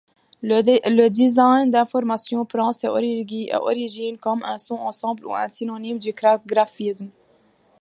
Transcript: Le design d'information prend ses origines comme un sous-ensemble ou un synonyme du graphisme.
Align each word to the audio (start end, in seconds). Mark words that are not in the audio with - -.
Le 0.41 1.09
design 1.09 1.69
d'information 1.69 2.43
prend 2.43 2.71
ses 2.71 2.87
origines 2.87 4.17
comme 4.17 4.41
un 4.43 4.57
sous-ensemble 4.57 5.27
ou 5.27 5.35
un 5.35 5.47
synonyme 5.47 5.99
du 5.99 6.11
graphisme. 6.11 7.11